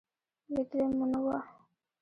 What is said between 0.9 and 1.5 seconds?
مو نه وه.